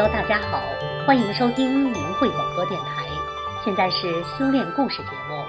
[0.00, 0.62] 友，大家好，
[1.06, 3.04] 欢迎收听明慧广播电台。
[3.62, 5.44] 现在是修炼故事节目。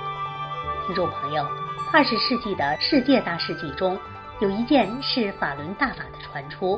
[0.86, 1.48] 听众朋友，
[1.93, 3.98] 二十世纪的世界大事记中，
[4.42, 6.78] 有一件是法轮大法的传出。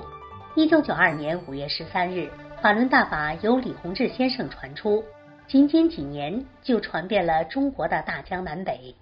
[0.53, 2.29] 一九九二年五月十三日，
[2.61, 5.03] 法轮大法由李洪志先生传出，
[5.47, 8.95] 仅仅几年就传遍了中国的大江南北。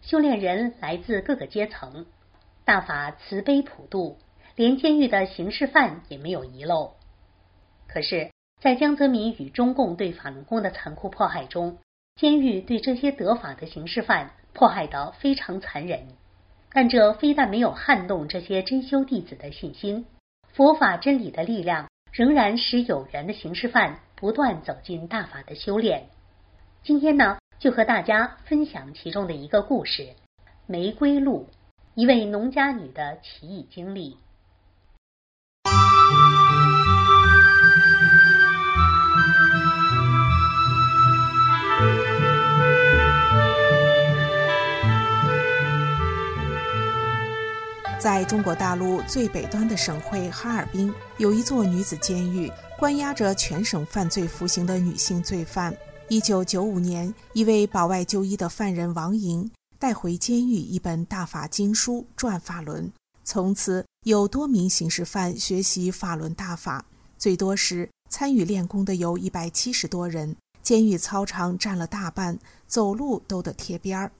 [0.00, 2.06] 修炼人来自各个阶层，
[2.64, 4.16] 大法慈悲普度，
[4.56, 6.94] 连监狱的刑事犯也没有遗漏。
[7.94, 11.78] 可是，在江泽民与中共对法轮功的残酷迫害中，
[12.16, 16.08] 监狱对这些得法的刑事犯迫害得非常残忍。
[16.72, 20.06] 但这非但没有撼动这些真修弟子的信心，
[20.52, 26.08] 佛法真理的力量仍然使有缘的刑事犯不断走进大法的修炼。
[26.82, 30.08] 今天呢，就和大家分享其中的一个故事：
[30.66, 31.46] 玫瑰露，
[31.94, 34.16] 一位农家女的奇异经历。
[48.04, 55.74] 在中国大陆最北端的省会哈尔滨，有一座女子监狱，关押着全省犯罪服刑的女性罪犯。
[56.10, 62.84] 一九九五年，一位保外就医的犯人王莹带回监狱一本大法经书《转法轮》，
[63.24, 66.84] 从此有多名刑事犯学习法轮大法。
[67.16, 74.12] 最多时参与练功的有一百七十多人，监狱操场占了大半，走路都得贴边儿。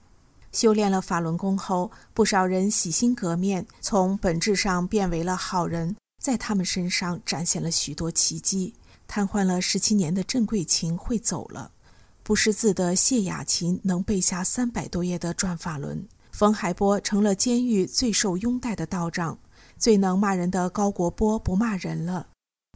[0.55, 8.73] 修炼了法轮功后，不少人洗心革面，从本质上变为了好人，在他们身上展现了许多奇迹。
[9.05, 11.69] 瘫痪了十七年的郑桂琴会走了，
[12.23, 19.37] 不识字的谢雅琴能背下三百多页的转法轮，冯海波成了监狱最受拥戴的道长，
[19.77, 22.25] 最能骂人的高国波不骂人了。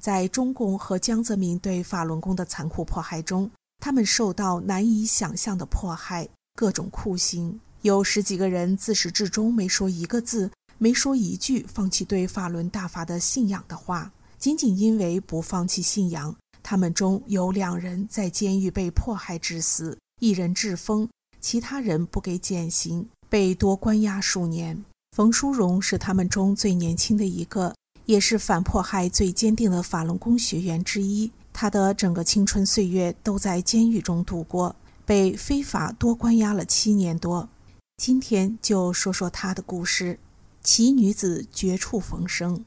[0.02, 3.50] 在中共和江泽民对法轮功的残酷迫害中，
[3.82, 7.58] 他们受到难以想象的迫害，各种酷刑。
[7.82, 14.12] 有十几个人自始至终没说一个字，没说一句放弃对法轮大法的信仰的话。
[14.38, 21.08] 仅仅因为不放弃信仰，他们中有两人在监狱被迫害致死，一人致疯，
[21.40, 24.84] 其他人不给减刑，被多关押数年。
[25.16, 27.74] 冯淑荣是他们中最年轻的一个，
[28.06, 31.32] 也是反迫害最坚定的法轮功学员之一。
[31.52, 34.76] 他的整个青春岁月都在监狱中度过，
[35.06, 37.50] 被非法多关押了七年多。
[38.00, 40.18] 今天就说说她的故事。
[40.64, 42.64] 奇女子绝处逢生。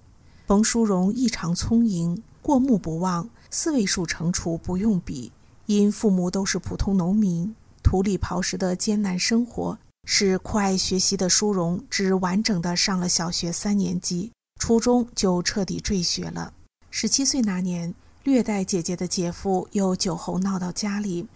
[0.46, 5.32] 冯淑荣异常聪颖，过目不忘，四位数乘除不用笔。
[5.64, 16.52] 因父母都是普通农民，土里刨食的艰难生活，使酷爱学习的淑荣只完整的上了小学三年级，初中就彻底辍学了。
[16.90, 21.26] 十七岁那年，略带姐姐的姐夫又酒后闹到家里。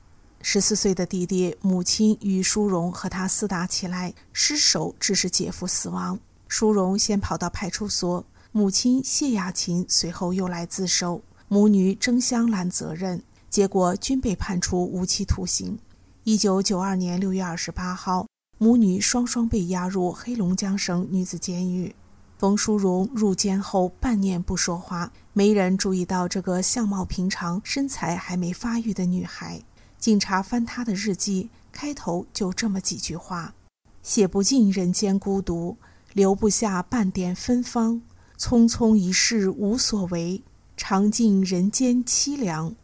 [0.49, 6.17] 十四岁的弟弟母亲与淑荣和他厮打起来，失手致使姐夫死亡。
[6.47, 13.21] 淑荣先跑到派出所，母亲谢雅琴随后又来自首，母女争相揽责任，
[13.51, 15.77] 结果均被判处无期徒刑。
[16.23, 21.93] 一九九二年六月二十八号，母女双双被押入黑龙江省女子监狱。
[22.39, 29.61] 冯淑荣入监后半年不说话，没人注意到这个相貌平常、身材还没发育的女孩。
[29.99, 33.55] 警察翻他的日记，开头就这么几句话
[34.03, 35.77] ：“写不尽人间孤独，
[36.13, 38.03] 留不下半点芬芳。
[38.39, 40.43] 匆匆一世无所为，
[40.77, 42.75] 尝尽人间凄凉。”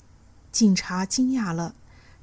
[0.50, 1.74] 警察惊讶了，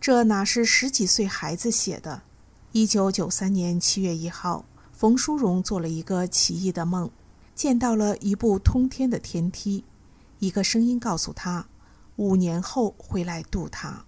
[0.02, 2.24] 这哪是十几岁孩子写的？
[2.72, 7.10] 一九九三年七月一号，冯淑荣做了一个奇异的梦，
[7.56, 9.84] 见到了一部通天的天梯，
[10.40, 11.68] 一个声音告诉他，
[12.18, 14.06] 五年后会来渡他。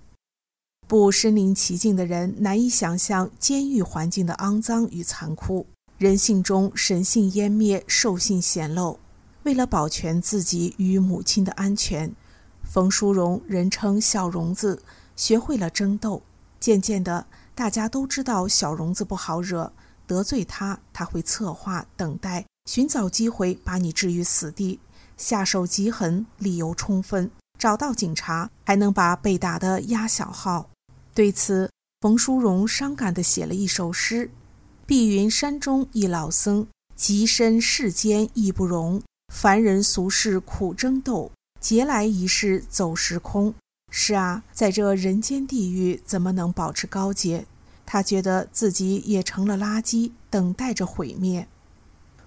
[0.92, 5.66] 不身临其境的人难以想象监狱环境的肮脏与残酷，
[5.98, 9.00] 人性中神性湮灭，兽性显露。
[9.44, 12.14] 为了保全自己与母亲的安全，
[12.66, 14.84] 冯淑荣人称小荣子，
[15.16, 16.22] 学会了争斗。
[16.60, 19.72] 渐渐的，大家都知道小荣子不好惹，
[20.06, 24.82] 得罪他，他会策划、等待、寻找机会把你置于死地，
[25.16, 30.68] 下手极狠，理由充分，找到警察还能把被打的压小号。
[31.14, 31.70] 对此，
[32.00, 34.32] 冯淑荣伤感地写了一首诗
[34.88, 36.66] ：“碧云山中一老僧，
[36.96, 39.02] 极身世间亦不容。
[39.34, 43.54] 凡人俗世苦争斗，劫来一世走时空。”
[43.92, 47.46] 是啊，在这人间地狱，怎么能保持高洁？
[47.86, 51.46] 他觉得自己也成了垃圾，等待着毁灭。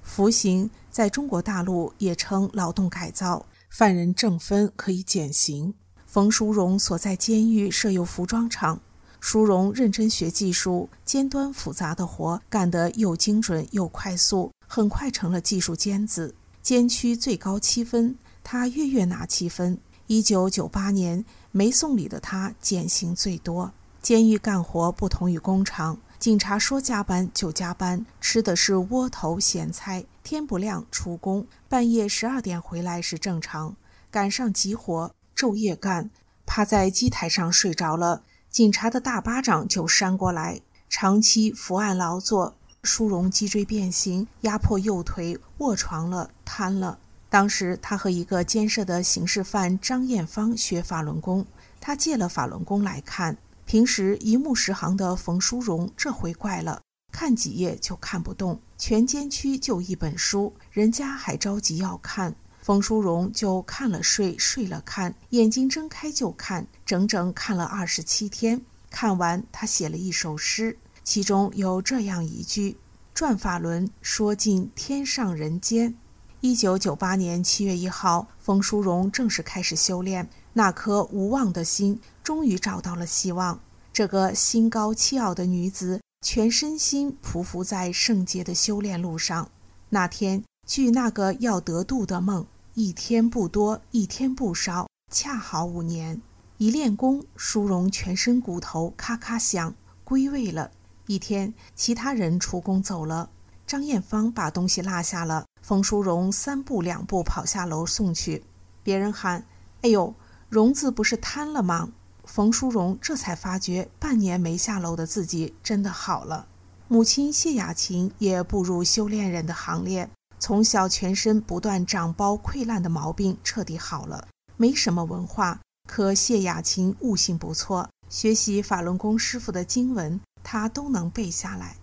[0.02, 5.72] 服刑在中国大陆也称劳动改造，犯人正分可以减刑。
[6.14, 8.80] 冯淑荣所在监狱设有服装厂，
[9.18, 16.32] 淑荣认真学技术，尖端复杂的活干得又精准又快速，很快成了技术尖子。
[16.62, 18.14] 监区最高七分，
[18.44, 19.76] 他月月拿七分。
[20.06, 23.72] 一九九八年，没送礼的他减刑最多。
[24.00, 30.04] 监狱干活不同于工厂，警察说加班就加班，吃的是窝头咸菜。
[30.22, 33.74] 天不亮出工，半夜十二点回来是正常。
[34.12, 36.10] 赶上急活，昼夜干，
[36.46, 40.60] 趴在机台上睡着了，警察的大巴掌就扇过来。
[40.88, 46.98] 长期伏案劳作，舒荣脊椎变形，压迫右腿，卧床了，瘫了。
[47.28, 51.44] 当时他和一个监舍的刑事犯张艳芳学法轮功，
[51.80, 53.36] 他借了法轮功来看。
[53.66, 58.60] 平时一目十行的冯淑荣这回怪了，看几页就看不动。
[58.78, 68.62] 全监区就一本书，人家还着急要看，冯淑荣就看了睡，睡了看，眼睛睁开就看，整整看了二十七天。
[68.88, 72.78] 看完，他写了一首诗，其中有这样一句
[73.12, 75.94] ：“转法轮，说尽天上人间。”
[76.40, 80.30] 一九九八年七月一号，冯淑荣正式开始修炼。
[80.54, 83.60] 那颗无望的心终于找到了希望。
[83.92, 89.50] 这个心高气傲的女子，全身心匍匐在圣洁的修炼路上。
[89.90, 92.46] 那天，距那个要得度的梦，
[92.76, 96.20] 一天不多，一天不少，恰好五年。
[96.58, 99.72] 一练功，舒荣全身骨头咔咔响，
[100.02, 100.72] 归位了。
[101.06, 103.30] 一天，其他人出宫走了，
[103.64, 105.46] 张艳芳把东西落下了。
[105.62, 108.42] 冯淑荣三步两步跑下楼送去，
[108.82, 109.46] 别人喊
[109.82, 110.12] ：“哎呦，
[110.48, 111.92] 荣子不是瘫了吗？”
[112.26, 116.48] 冯淑荣这才发觉，半年没下楼的自己真的好了。
[116.88, 120.10] 母亲谢雅琴也步入修炼人的行列，
[120.44, 124.28] 从小全身不断长包溃烂的毛病彻底好了。
[124.58, 125.58] 没什么文化，
[125.88, 131.78] 可谢雅琴悟性不错，学习法轮功师傅的经文，她都能背下来。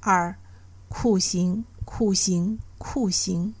[0.00, 0.36] 二，
[0.90, 2.58] 酷刑，酷刑。
[2.76, 3.54] 酷刑，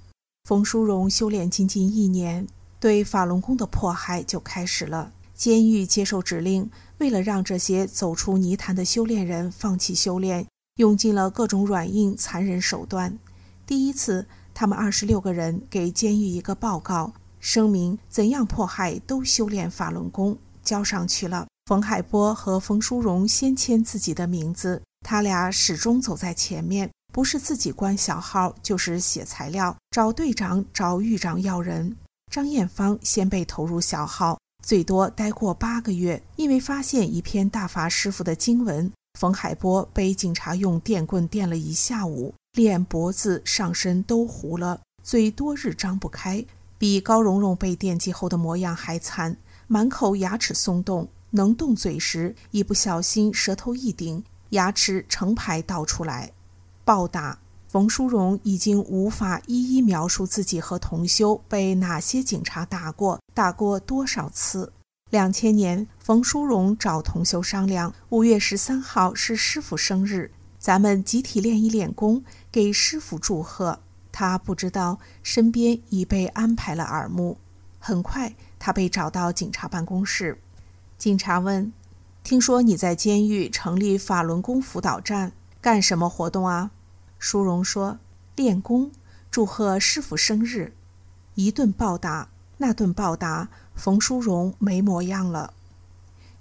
[0.44, 2.46] 冯淑荣修炼仅仅一年，
[2.78, 5.10] 对法轮功的迫害就开始了。
[5.34, 13.18] 监狱接受指令，为了让这些走出泥潭的修炼人放弃修炼，用尽了各种软硬残忍手段。
[13.72, 17.10] 第一次，他们二十六个人给监狱一个报告，
[17.40, 21.46] 声明怎样迫害都修炼法轮功，交上去了。
[21.64, 26.90] 冯海波和冯淑荣先签自己的名字，他俩始终走在前面。
[27.14, 31.96] 不是自己关小号，就是写材料，找队长、找狱长要人。
[32.30, 38.92] 张艳芳先被投入小号，最多待过八个月，因为发现一篇大法师傅的经文。
[39.18, 46.44] 冯海波被警察用电棍电了一下午，脸、脖子、上身都糊了，嘴多日张不开，
[46.76, 56.32] 比高蓉蓉被电击后的模样还惨，满口牙齿松动，能动嘴时一不小心舌头一顶，牙齿成排倒出来。
[56.84, 57.38] 暴打
[57.68, 64.74] 冯淑荣已经无法一一描述自己和同修被哪些警察打过，打过多少次。
[65.08, 73.80] 两千年，冯淑荣找同修商量：五月十三号是师傅生日，咱们集体练一练功，给师傅祝贺。
[74.12, 77.38] 他不知道身边已被安排了耳目。
[77.80, 80.38] 很快，他被找到警察办公室。
[80.98, 81.72] 警察问
[82.22, 85.32] ：“听说你在监狱成立法轮功辅导站？”
[85.62, 86.70] 干什么活动啊？
[87.18, 87.98] 舒荣说
[88.36, 88.92] ：“练功，
[89.30, 90.74] 祝贺师傅生日。”
[91.34, 92.28] 一顿暴打，
[92.58, 95.54] 那顿暴打，冯淑荣没模样了。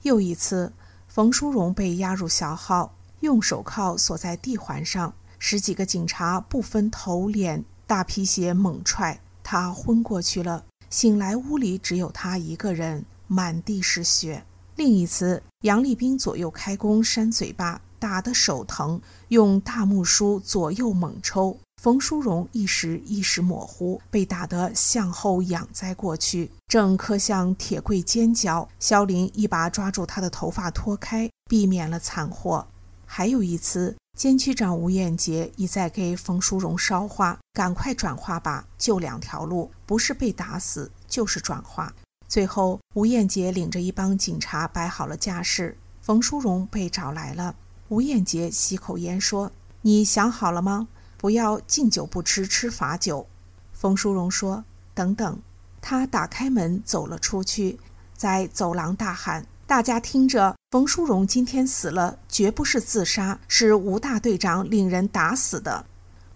[0.02, 0.74] 又一次，
[1.08, 5.14] 冯淑荣被押入小号，用手铐锁在地环上，
[5.44, 10.64] 十几个警察不分头脸，大皮鞋猛踹，他昏过去了。
[10.92, 14.46] 醒来，屋里只有他一个人，满地是血。
[14.76, 17.82] 另一次，杨立兵左右开弓，扇嘴巴。
[17.98, 21.58] 打得手疼，用大木梳左右猛抽。
[21.82, 28.68] 冯淑荣一时意识模糊，被打得向后仰栽过去，正磕向铁柜尖角。
[28.80, 32.68] 肖林一把抓住他的头发拖开，避免了惨祸。
[33.06, 41.92] 还有一次，监区长吴艳杰一再给冯淑荣捎话：“赶快转化吧，就两条路，不是被打死，就是转化。”
[42.30, 47.56] 最后，吴艳杰领着一帮警察摆好了架势，冯淑荣被找来了。
[47.88, 49.52] 吴彦杰吸口烟说
[49.82, 50.88] ：“你想好了吗？
[51.18, 53.26] 不要敬酒不吃吃罚酒。”
[53.74, 54.64] 冯淑荣说
[54.94, 55.42] ：“等等。”
[55.82, 57.80] 他打开门走了出去，
[58.16, 65.86] 在走廊大喊：“大家听着，冯淑荣今天死了，绝不是自杀，是吴大队长领人打死的。”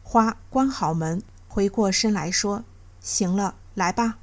[0.01, 2.63] 花关好门，回过身来说
[3.03, 4.19] ：“行了，来吧。”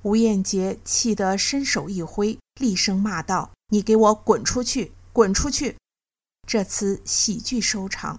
[0.00, 4.92] 吴彦杰气得伸手一挥，厉声骂道：“你给我滚出去！
[5.12, 5.76] 滚出去！”
[6.48, 8.18] 这次喜剧收场。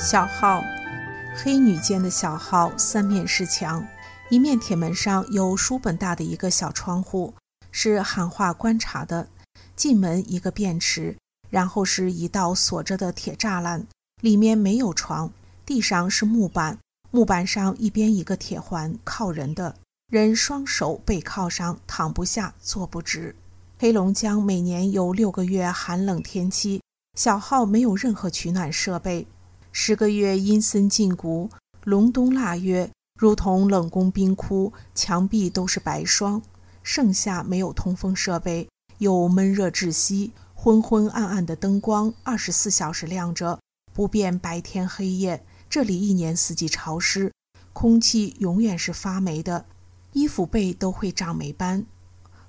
[0.00, 0.62] 小号，
[1.34, 3.84] 黑女间的小号，三面是墙，
[4.30, 7.34] 一面铁门上有书本大的一个小窗户，
[7.72, 9.26] 是喊话观察的。
[9.74, 11.16] 进门一个便池，
[11.50, 13.84] 然后是一道锁着的铁栅栏，
[14.20, 15.32] 里面没有床，
[15.66, 16.78] 地上是木板，
[17.10, 19.74] 木板上一边一个铁环靠人的，
[20.12, 23.34] 人双手背靠上，躺不下，坐不直。
[23.80, 26.80] 黑龙江每年有六个月寒冷天气，
[27.18, 29.26] 小号没有任何取暖设备。
[29.80, 31.48] 十个月阴森禁锢，
[31.84, 36.42] 隆冬腊月如同冷宫冰窟，墙壁都是白霜。
[36.82, 38.68] 盛夏没有通风设备，
[38.98, 43.60] 又闷热窒息，昏昏暗暗的灯光二十四小时亮着，
[43.94, 45.44] 不变白天黑夜。
[45.70, 47.32] 这里一年四季潮湿，
[47.72, 49.64] 空气永远是发霉的，
[50.12, 51.86] 衣服被都会长霉斑。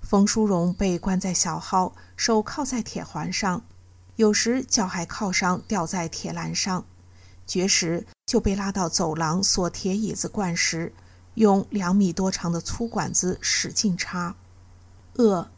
[0.02, 3.62] 冯淑荣被关在小号，手铐在铁环上，
[4.16, 6.84] 有时脚还铐上吊在铁栏上。
[7.50, 10.94] 绝食就被拉到走廊，锁铁椅子灌食，
[11.34, 14.36] 用两米多长的粗管子使劲插。
[15.16, 15.50] 饿，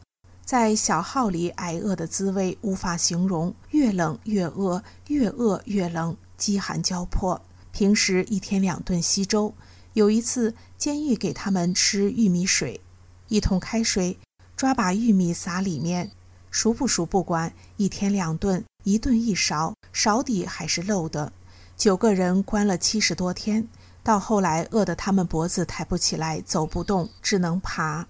[0.45, 7.41] 在小号里挨饿的滋味无法形容，越冷越饿，越饿越冷，饥寒交迫。
[7.74, 9.53] 平时一天两顿稀粥，
[9.91, 12.79] 有一次监狱给他们吃玉米水，
[13.27, 14.17] 一桶开水，
[14.55, 16.12] 抓把玉米撒里面，
[16.50, 21.33] 熟不熟不管，一天两顿，一顿一勺，勺底还是漏的。
[21.81, 23.67] 九个人关了七十多天，
[24.03, 28.07] 到后来饿得他们脖子抬不起来，走不动，只能爬。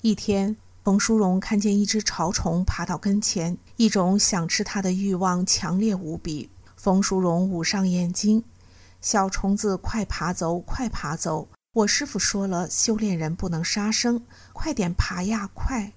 [0.00, 6.48] 一天，冯淑荣看见一只潮虫爬到跟前，一种想吃它的欲望强烈无比。
[6.76, 8.42] 冯淑荣捂上眼睛
[9.02, 11.46] ：“小虫子，快爬走，快爬走！
[11.74, 14.24] 我师傅说了，修炼人不能杀生，
[14.54, 15.92] 快点爬呀，快！”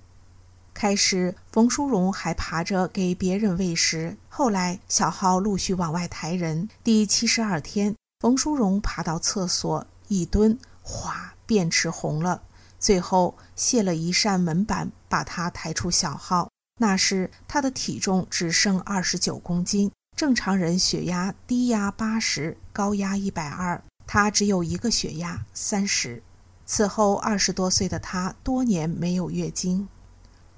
[0.73, 4.17] 开始，冯淑荣还爬着给别人喂食。
[4.27, 6.67] 后来，小号陆续往外抬人。
[6.83, 12.41] 第七十二天，冯淑荣爬到厕所，一蹲，哗，便池红了。
[12.79, 16.49] 最后，卸了一扇门板，把他抬出小号。
[16.79, 26.21] 那时，他的体重只剩二十九公斤，正常人血压低压八十，高压一百二，他只有一个血压三十。
[26.65, 29.87] 此后，二十多岁的他多年没有月经。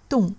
[0.07, 0.35] 冻，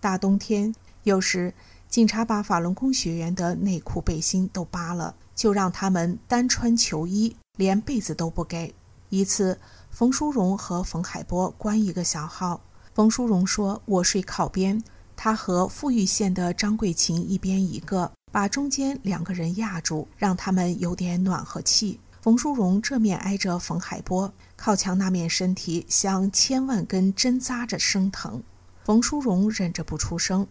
[0.00, 1.54] 大冬天，有时
[1.88, 8.74] 警察把法轮功学员的内裤背心都扒了，就让他们单穿球衣，连被子都不给。
[9.10, 9.58] 一次，
[9.90, 12.62] 冯淑荣和冯海波关一个小号，
[12.94, 14.82] 冯淑荣说：“我睡靠边，
[15.14, 28.42] 他和富裕县的张桂琴一边一个，把中间两个人压住，让他们有点暖和气。”冯淑荣这面挨着冯海波，靠墙那面身体像千万根针扎着，生疼。
[28.84, 30.46] 冯淑荣忍着不出声，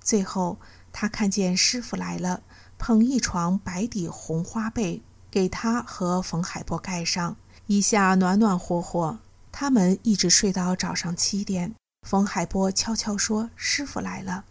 [0.00, 0.58] 最后
[0.92, 2.42] 他看见师傅来了，
[2.78, 9.18] 捧一床白底红花被给他和冯海波盖上，一下暖暖和和。
[9.50, 11.74] 他们一直睡到早上七点。
[12.06, 14.44] 冯海波悄悄说：“师傅来了。”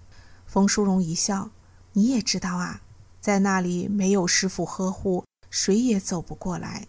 [0.47, 1.51] 冯淑荣一笑
[1.93, 2.81] ：“你也知道啊，
[3.21, 6.87] 在那里没有师傅呵护，谁也走不过来。”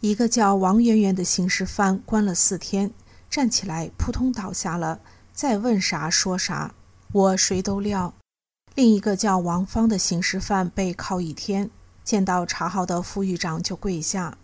[0.00, 2.92] 一个叫王媛媛的刑事犯关了四天，
[3.30, 5.00] 站起来扑通倒下了。
[5.34, 6.72] 再问啥说啥，
[7.10, 8.14] 我谁都撂。
[8.76, 11.68] 另一个叫王芳的刑事犯被铐一天，
[12.04, 14.38] 见到查号的副狱长就跪下：“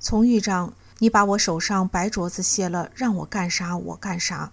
[0.00, 4.50] 从狱长，你把我手上白镯子卸了，让我干啥我干啥。”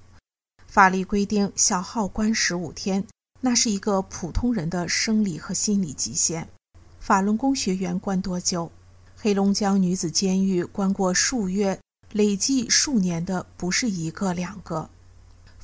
[0.70, 3.08] 法律规定小号关十五天，
[3.40, 6.48] 那是一个普通人的生理和心理极限。
[7.00, 8.72] 法轮功学员关多久？
[9.18, 11.80] 黑龙江女子监狱关过数月，
[12.12, 14.88] 累计数年的不是一个两个。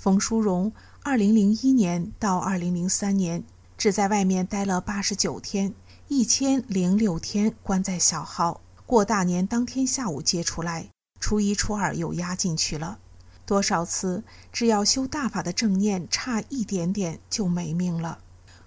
[0.07, 0.71] 冯淑荣，
[1.03, 3.43] 二零零一年到二零零三年，
[3.77, 5.73] 只在外面待了八十九天，
[6.07, 8.61] 一千零六天关在小号。
[8.85, 12.99] 过大年当天下午接出来，初一初二又押进去了。
[13.45, 18.19] 多少次，只要修大法的正念差一点点就没命了。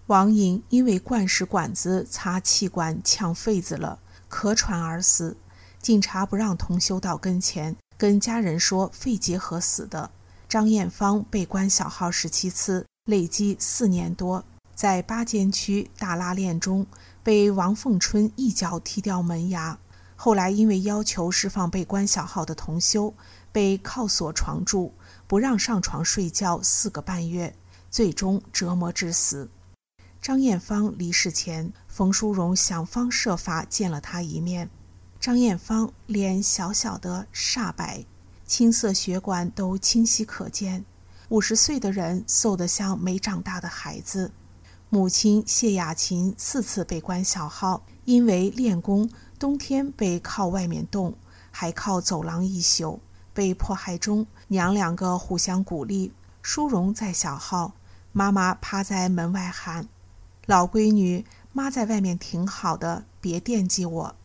[0.08, 5.38] 王颖因为灌食管子插气管呛肺子了，咳喘而死。
[5.80, 10.10] 警察不让同修到跟前，跟家人说肺结核死的。
[10.50, 16.84] 张艳芳被关小号十七次，累计四年多，在八监区大拉练中
[17.22, 19.78] 被王凤春一脚踢掉门牙。
[20.16, 23.14] 后来因为要求释放被关小号的同修，
[23.52, 24.92] 被铐锁床住，
[25.28, 27.54] 不让上床睡觉四个半月，
[27.88, 29.48] 最终折磨致死。
[30.20, 34.68] 张艳芳离世前，冯淑荣想方设法见了她一面。
[35.20, 38.04] 张艳芳脸小小的煞白，
[38.50, 40.84] 青色血管都清晰可见，
[41.28, 44.32] 五十岁的人瘦得像没长大的孩子。
[44.88, 51.14] 母亲谢雅琴四次被关小号，因为练功，冬天被靠外面冻，
[51.52, 52.98] 还靠走廊一宿。
[53.32, 56.12] 被迫害中，娘两个互相鼓励。
[56.42, 57.74] 淑荣在小号，
[58.10, 59.88] 妈妈趴在门外喊。
[60.46, 64.16] 老闺女，妈在外面挺好的，别惦记我。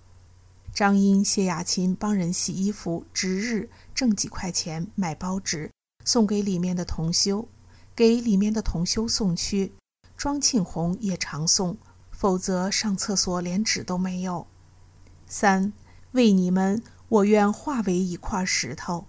[0.73, 5.71] 张英、谢雅琴帮人洗衣服，值日挣几块钱买包纸，
[6.03, 7.47] 送给里面的同修，
[7.95, 9.73] 给里面的同修送去。
[10.17, 11.77] 庄庆红也常送，
[12.11, 14.45] 否则上厕所连纸都没有。
[15.27, 15.73] 三，
[16.11, 19.07] 为你们，我愿化为一块石头。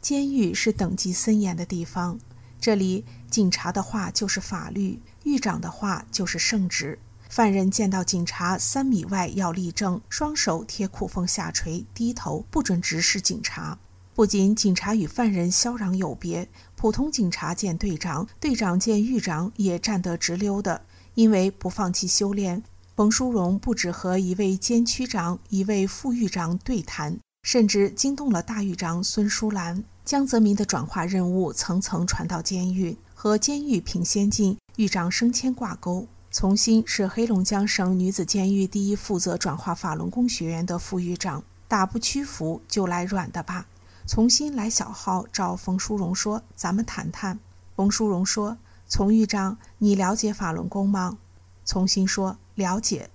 [0.00, 2.18] 监狱是等级森严的地方，
[2.60, 5.00] 这里警察的话就是法律。
[5.22, 6.98] 狱长的话就是圣旨。
[7.34, 13.76] 犯人见到警察，三米外要立正，双手贴裤缝下垂，低头，不准直视警察。
[14.14, 20.82] 不仅警察与犯人萧壤有别，普通警察见队长，队长见狱长也站得直溜的。
[21.16, 22.62] 因为不放弃修炼，
[22.94, 29.82] 冯淑荣不止和一位监区长、一位副狱长对谈，甚至惊动了大狱长孙淑兰。
[30.04, 34.56] 江泽民的转化任务层层传到监狱，和监狱评先进。
[34.76, 41.44] 狱长升迁挂钩，从新是黑龙江省女子监狱第一负责转化法轮功学员的副狱长。
[41.68, 43.68] 打不屈服就来软的吧。
[44.04, 47.38] 从新来小号找冯淑荣说：“咱们谈谈。”
[47.76, 51.18] 冯淑荣说：“从狱长，你了解法轮功吗？”
[51.64, 53.10] 从新说：“了解。”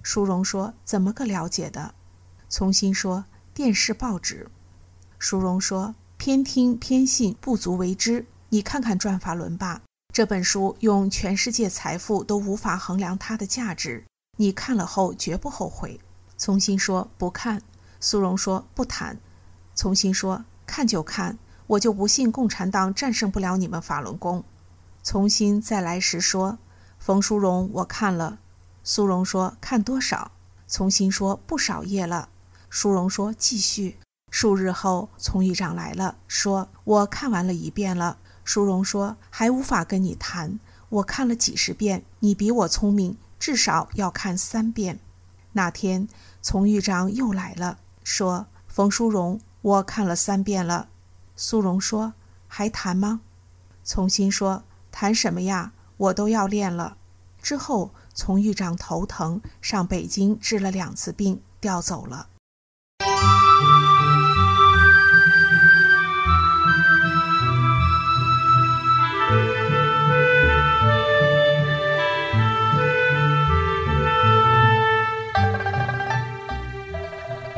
[0.00, 1.96] 淑荣说：“怎么个了解的？”
[2.48, 4.48] 从新说：“电视报纸。”
[5.18, 14.04] 淑荣说：“偏听偏信不足为知，你看看转法轮吧。”这本书用全世界财富都无法衡量它的价值，
[14.36, 15.98] 你看了后绝不后悔。
[16.36, 17.62] 从新说不看，
[17.98, 19.18] 苏荣说不谈。
[19.74, 24.44] 从新说看就看，我就不信共产党战胜不了你们法轮功。
[25.02, 26.58] 从新再来时说，
[26.98, 28.38] 冯淑荣我看了。
[28.84, 30.32] 苏荣说看多少？
[30.66, 32.28] 从新说不少页了。
[32.68, 33.96] 苏荣说继续。
[34.30, 38.18] 数日后，从狱长来了，说我看完了一遍了。
[38.44, 44.98] 舒荣说：“还无法跟你谈，我看了几十遍，你比我聪明，至少要看三遍。”
[45.52, 46.08] 那天，
[46.40, 50.88] 从狱长又来了，说：“冯淑荣，我看了三遍了。”
[51.36, 52.14] 苏荣说
[52.48, 53.20] ：“还谈吗？”
[53.84, 55.72] 从新说：“谈什么呀？
[55.96, 56.96] 我都要练了。”
[57.42, 62.28] 之后，从狱长头疼，上北京治了两次病，调走了。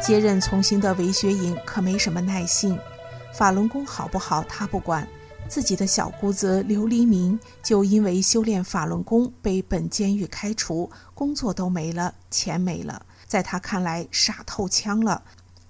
[0.06, 2.78] 接任从新的韦学颖可没什么耐性，
[3.32, 5.08] 法轮功好不好他不管，
[5.48, 15.22] 自己的小姑子刘黎明就因为修炼法轮功被本监狱开除，工作都没了，钱没了，在他看来傻透枪了。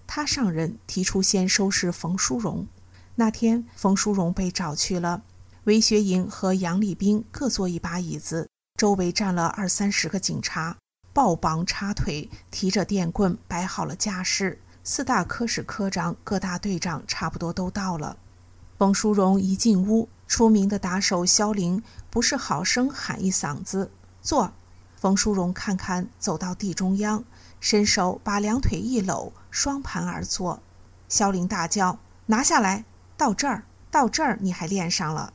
[0.04, 2.66] 他上任提出先收拾冯淑荣，
[3.14, 5.22] 那天冯淑荣被找去了，
[5.62, 10.76] 韦学颖和杨立兵各坐一把椅子，周围站了二三十个警察。
[11.14, 14.60] 抱膀插腿，提着电棍，摆好了架势。
[14.82, 18.16] 四大科室科长、各大队长差不多都到了。
[18.76, 24.52] 冯淑荣一进屋，出名的打手肖玲不是好声喊一嗓子坐。
[24.96, 27.22] 冯淑荣看看，走到地中央，
[27.60, 30.60] 伸手把两腿一搂，双盘而坐。
[31.08, 32.84] 肖玲大叫：“拿下来！
[33.16, 35.32] 到这儿，到这儿，你还练上了。”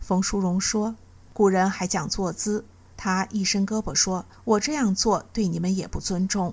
[0.00, 0.96] 冯淑荣说
[1.34, 2.64] ：“古人还讲坐姿。”
[2.98, 6.52] 他一伸胳膊说：“我这样做对你们也不尊重。”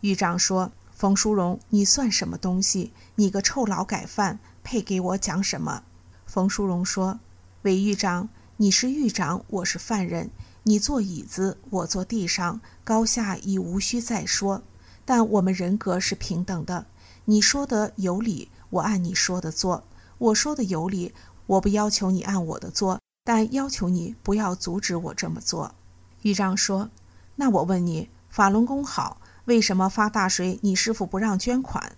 [0.00, 2.94] 狱长说：“冯淑荣，你算什么东西？
[3.16, 5.82] 你个臭劳改犯，配给我讲什么？”
[6.24, 7.20] 冯淑荣说
[7.62, 10.30] ：“韦狱长，你是狱长，我是犯人，
[10.62, 14.62] 你坐椅子，我坐地上，高下已无需再说。
[15.04, 16.86] 但我们人格是平等的。
[17.26, 19.84] 你说的有理，我按你说的做；
[20.16, 21.12] 我说的有理，
[21.44, 25.74] 我不要求你按我的做，但要求你不要阻止我这么做。”
[26.22, 26.90] 狱长说
[27.36, 31.96] ：“那我问你，法轮功好，为什么发大水你师傅不让捐款？”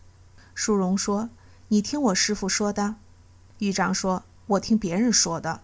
[0.54, 1.30] 淑荣说
[1.68, 2.96] ：“你听我师傅说的。”
[3.58, 5.60] 狱长说：“我听别人说的。”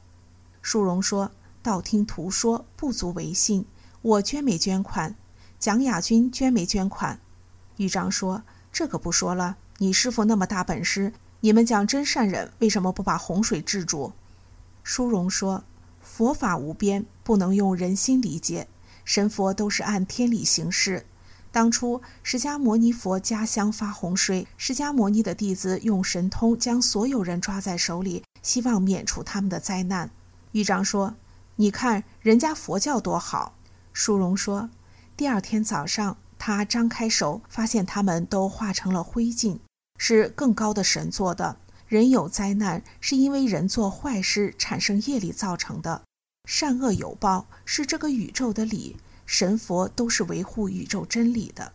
[0.62, 3.64] 淑荣说：“道听途说不足为信，
[4.03, 5.14] 我捐没捐款？
[5.59, 7.18] 蒋亚军捐没捐款？”
[7.79, 14.12] 狱长说：“这个不说了，你师傅那么大本事，你们讲真善忍，为什么不把洪水治住？
[14.83, 15.64] 殊荣说
[16.00, 18.68] ：“佛法无边，不能用人心理解。
[19.04, 21.06] 神佛都是按天理行事。
[21.52, 30.10] 当初释迦牟尼佛家乡发洪水，释迦牟尼的弟子用神通将所有人抓在手里，希望免除他们的灾难。”
[30.52, 31.16] 狱长说
[31.56, 33.54] ：“你看人家佛教多好。”
[33.92, 34.70] 殊荣说
[35.16, 39.58] ：“第二天早上，他张开手，发现他们都化成了灰烬。”
[39.98, 41.58] 是更高的神做的。
[41.90, 46.03] 人有灾难，是因为人做坏事产生业力造成的。
[46.44, 48.96] 善恶有报，是这个宇宙的理。
[49.26, 51.72] 神佛都是维护宇宙真理的。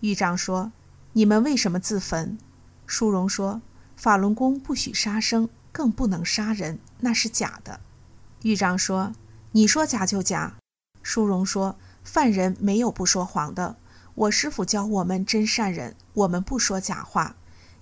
[0.00, 0.72] 狱长说
[1.14, 2.36] ：“你们为什么自焚？”
[2.86, 3.62] 殊荣说
[3.96, 7.80] ：“法轮功不许杀生，更不能杀人，那是假的。”
[8.44, 9.14] 狱长说
[9.52, 10.52] ：“你说假就假。”
[11.02, 13.76] 殊荣说：“犯人没有不说谎的。
[14.14, 17.36] 我师傅教我们真善人，我们不说假话。”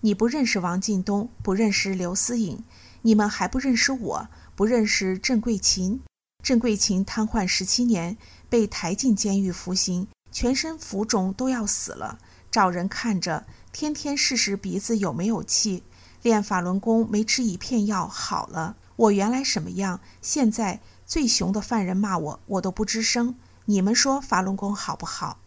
[0.05, 2.63] 你不认识王进东，不认识刘思颖，
[3.01, 6.03] 你们还不认识我，不认识郑桂琴。
[6.43, 8.19] 郑桂琴瘫痪十七年，
[8.51, 12.19] 被抬进监狱服刑，全身浮肿都要死了，
[12.51, 15.83] 找人看着，天天试试鼻子有没有气。
[16.21, 18.77] 练法轮功没吃一片药好了。
[18.97, 23.37] 我原来什么样，现在最熊的犯人骂我，我都不吱声。
[23.65, 25.39] 你们说法轮功好不好？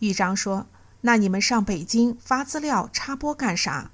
[0.00, 0.66] 豫章说
[1.00, 3.92] ：“那你们上北京发资料插播干啥？”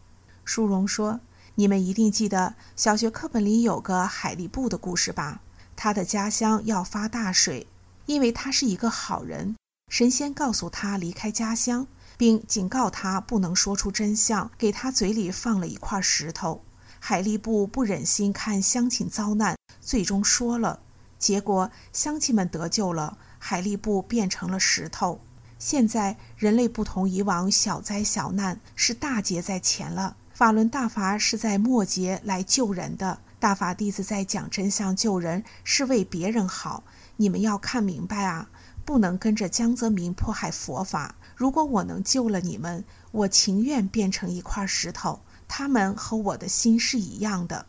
[0.52, 1.20] 殊荣说
[1.54, 5.42] ：“你们一定记得小学课本里有个海力布的故事吧？
[5.76, 7.68] 他的家乡要发大水，
[8.06, 9.54] 因为他是一个好人。
[9.88, 11.86] 神仙告诉他离开家乡，
[12.16, 16.64] 并警告他不能说出真相，给他嘴里放了一块石头。
[16.98, 20.80] 海力布不忍心看乡亲遭难，最终说了。
[21.16, 25.20] 结果乡亲们得救了，海力布变成了石头。
[25.60, 36.82] 现在人类不同以往小灾小难，是大劫在前了。”法轮大法是在末劫来救人的，大法弟子在讲真相救人，是为别人好。
[37.16, 38.48] 你们要看明白啊，
[38.86, 41.14] 不能跟着江泽民迫害佛法。
[41.36, 45.20] 如果我能救了你们，我情愿变成一块石头。
[45.46, 47.66] 他们和我的心是一样的。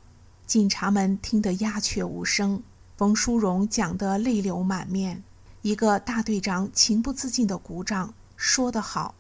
[0.47, 2.63] 警察们听得鸦雀无声，
[2.95, 5.21] 冯淑荣讲得泪流满面。
[5.62, 9.13] 一个大队长情不自禁地鼓掌，说得好。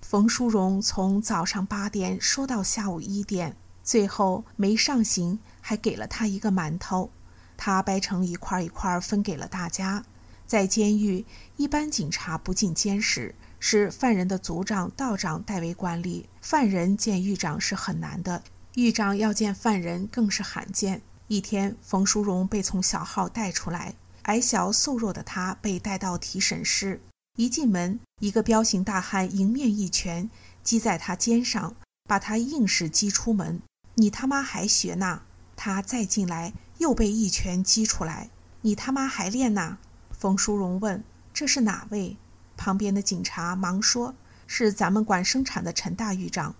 [0.00, 7.10] 冯淑荣从早上八点说到下午一点，最后没上刑，还给了他一个馒头，
[7.56, 10.04] 他掰成一块一块分给了大家。
[10.46, 11.26] 在监狱，
[11.58, 16.26] 一般警察不进监室，是犯人的组长、道长代为管理。
[16.40, 18.42] 犯人见狱长是很难的，
[18.76, 21.02] 狱长要见犯人更是罕见。
[21.26, 27.02] 一天，冯淑荣被从小号带出来，矮小瘦弱的他被带到提审室。
[27.38, 30.28] 一进门，一个彪形大汉迎面一拳
[30.64, 31.76] 击在他肩上，
[32.08, 33.62] 把他硬是击出门。
[33.94, 35.22] 你他妈还学呢？
[35.54, 38.30] 他再进来，又被一拳击出来。
[38.62, 39.78] 你他妈还练呢？
[40.10, 42.16] 冯淑荣问：“这是哪位？”
[42.58, 44.16] 旁边的警察忙说
[44.48, 46.56] ：“是咱们管生产的陈大狱长。”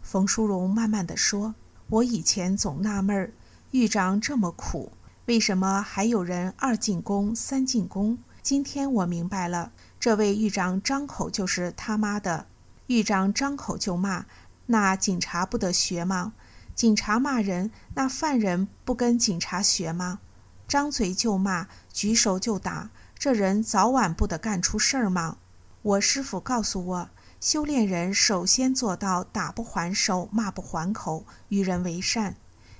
[0.00, 1.56] 冯淑荣慢慢地说
[1.90, 3.32] ：“我以前总纳闷儿，
[3.72, 4.92] 狱长这么苦，
[5.26, 8.16] 为什么还有人二进宫、三进宫？
[8.40, 12.46] 今天我明白了。”这位狱长张口就是他妈的，
[12.86, 14.24] 狱长张口就骂，
[14.64, 16.32] 那警察不得学吗？
[16.74, 20.20] 警察骂人，那犯人不跟警察学吗？
[20.66, 25.36] 张嘴就骂，举手就打，这人早晚不得干出事儿吗？
[25.82, 32.36] 我师傅告诉我，修炼人首先做到打不还手，骂不还口，与人为善。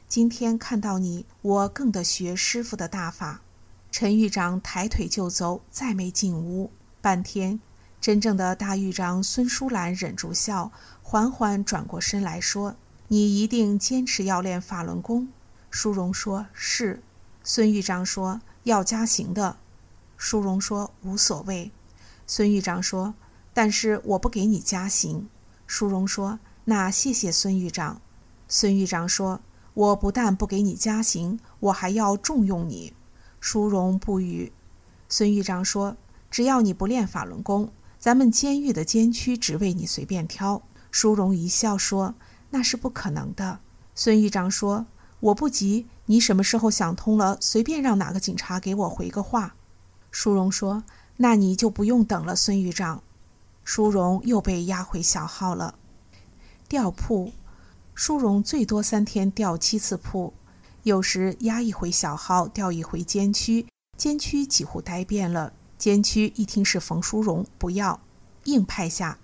[0.09, 3.43] 今天看到你，我更得学师傅的大法。
[3.91, 6.71] 陈狱长抬腿就走，再没进屋。
[7.03, 7.59] 半天，
[8.01, 10.71] 真正的大狱长孙淑兰忍住笑，
[11.03, 12.77] 缓缓转过身来说
[13.09, 15.29] ：“你一定坚持要练法轮功。”
[15.71, 17.03] 淑荣说：“是。”
[17.43, 19.57] 孙狱长说：“要加刑的。”
[20.19, 21.71] 淑荣说：“无所谓。”
[22.27, 23.15] 孙狱长说
[23.55, 25.29] ：“但是我不给你加刑。”
[25.67, 28.03] 淑荣说：“那谢谢孙狱长。”
[28.47, 29.41] 孙狱长说
[29.73, 32.93] ：“我不但不给你加刑，我还要重用你。”
[33.41, 34.53] 淑荣不语。
[35.09, 35.97] 孙狱长说。
[36.31, 40.63] 只要你不练法轮功，咱们监狱的监区职位你随便挑。
[40.91, 42.15] 淑荣一笑说
[42.51, 43.61] ：“那是不可能的。”
[43.95, 44.87] 孙狱长说
[45.21, 49.55] ：“我不急，你什么时候想通了，随便让哪个警察给我回个话。”
[50.11, 50.85] 淑荣说
[51.19, 53.03] ：“那你就不用等了，孙狱长。”
[53.63, 55.75] 淑荣又被押回小号了。
[56.69, 57.33] 调铺，
[57.95, 60.33] 淑荣最多三天调七次铺，
[60.83, 63.67] 有时押一回小号，调一回监区，
[63.97, 65.53] 监区几乎待遍了。
[65.81, 67.99] 监区一听是冯淑荣，不要，
[68.45, 69.17] 硬派下。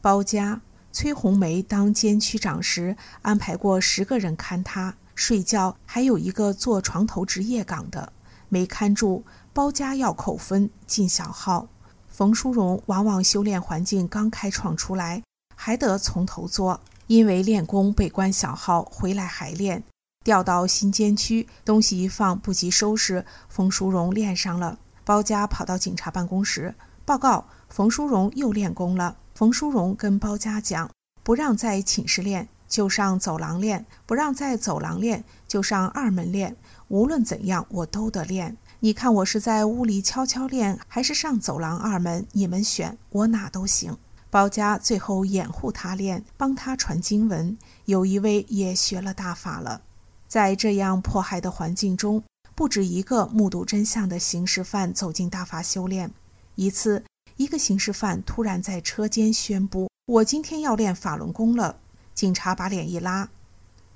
[0.00, 0.60] 包家
[0.92, 8.12] 崔红梅当监区长时，安排过十个人看他睡觉，还有一个做床头值夜岗的，
[8.48, 11.66] 没看住，包家要扣分，进小号。
[12.06, 15.24] 冯淑荣往往修炼环境刚开创出来，
[15.56, 19.82] 还得从头做，因为练功被关小号，回来还练。
[20.22, 24.78] 调到新监区，东西一放不及收拾，冯淑荣练上了。
[25.08, 26.74] 包家跑到警察办公室
[27.06, 29.16] 报告，冯淑荣又练功了。
[29.34, 30.90] 冯淑荣跟包家讲，
[31.22, 36.54] 不让在寝室练，就上走廊练；不让在走廊练，就上二门练。
[36.88, 38.58] 无论怎样，我都得练。
[38.80, 42.26] 你看我是在屋里悄悄练，还是上走廊二门？
[42.32, 43.96] 你们选，我哪都行。
[44.28, 47.56] 包家最后掩护他练，帮他传经文。
[47.86, 49.80] 有一位也学了大法了。
[50.26, 52.22] 在这样迫害的环境中，
[52.58, 56.12] 不止一个目睹真相的刑事犯走进大法修炼。
[56.56, 57.04] 一次，
[57.36, 61.78] 一个刑事犯突然在车间宣布：“我今天要练法轮功了。”
[62.16, 63.28] 警察把脸一拉：“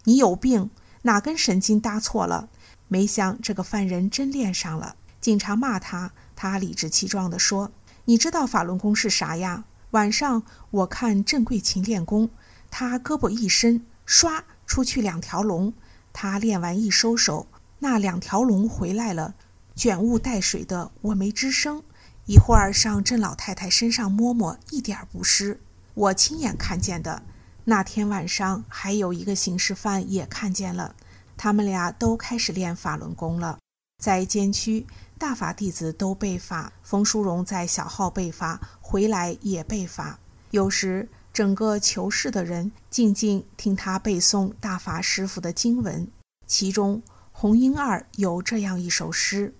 [0.06, 0.70] 你有病，
[1.02, 2.50] 哪根神经搭错了？”
[2.86, 7.72] 没想这个犯人真练上了，警察骂他，他理直气壮地说
[8.06, 9.64] ：“你知道法轮功是啥呀？
[9.90, 12.30] 晚上我看郑桂琴练功，
[12.70, 15.74] 他胳膊一伸，唰出去两条龙。
[16.12, 17.48] 他练完一收手，
[17.82, 19.34] 那两条龙回来了，
[19.74, 21.82] 卷雾带水的，我没吱声。
[22.26, 25.58] 一会儿上郑老太太身上摸摸，一点不湿，
[25.94, 27.24] 我亲眼看见的。
[27.64, 30.94] 那天晚上还有一个刑事犯也看见了。”
[31.36, 33.58] 他们俩都开始练法轮功了，
[34.00, 34.86] 在监区，
[35.18, 36.72] 大法弟子都被罚。
[36.84, 40.20] 冯淑荣在小号被罚，回来也被罚。
[40.52, 46.06] 有时，整个囚室的人静静听他背诵大法师傅的经文。
[46.46, 47.02] 其中，
[47.42, 49.52] 红英二有这样一首诗：“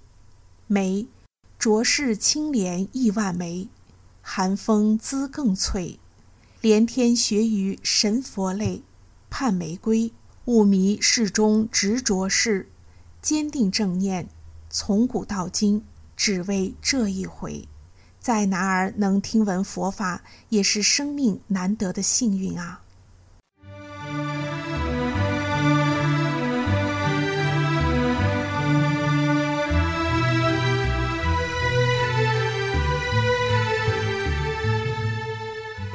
[0.68, 1.08] 梅，
[1.58, 3.68] 浊世清莲亿万枚，
[4.20, 5.98] 寒风姿更翠。
[6.60, 8.84] 连天学雨神佛类，
[9.28, 10.12] 盼玫瑰。”
[10.46, 12.68] 雾迷世中执着事，
[13.20, 14.28] 坚定正念，
[14.70, 15.84] 从古到今，
[16.16, 17.66] 只为这一回。
[18.20, 22.81] 在哪儿能听闻佛法，也是生命难得的幸运啊！